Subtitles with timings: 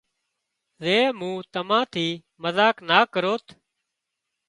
[0.83, 2.07] زي مُون تمان ٿِي
[2.41, 3.45] مزاق نا ڪروت